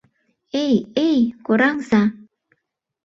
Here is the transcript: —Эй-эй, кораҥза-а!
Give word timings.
—Эй-эй, 0.63 1.19
кораҥза-а! 1.45 2.01